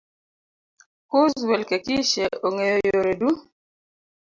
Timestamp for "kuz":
1.09-1.33